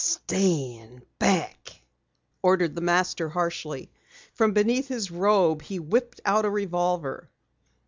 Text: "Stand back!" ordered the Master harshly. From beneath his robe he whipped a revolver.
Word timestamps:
"Stand 0.03 1.03
back!" 1.19 1.79
ordered 2.41 2.73
the 2.73 2.81
Master 2.81 3.29
harshly. 3.29 3.91
From 4.33 4.51
beneath 4.51 4.87
his 4.87 5.11
robe 5.11 5.61
he 5.61 5.77
whipped 5.77 6.19
a 6.25 6.49
revolver. 6.49 7.29